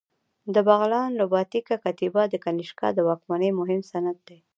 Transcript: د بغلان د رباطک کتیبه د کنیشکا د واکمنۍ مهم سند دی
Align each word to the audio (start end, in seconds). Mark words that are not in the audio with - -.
د 0.53 0.55
بغلان 0.67 1.09
د 1.13 1.17
رباطک 1.23 1.63
کتیبه 1.85 2.23
د 2.29 2.35
کنیشکا 2.45 2.87
د 2.93 2.99
واکمنۍ 3.07 3.49
مهم 3.59 3.81
سند 3.91 4.17
دی 4.27 4.39